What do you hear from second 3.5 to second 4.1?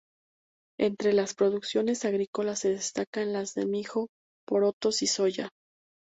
de mijo,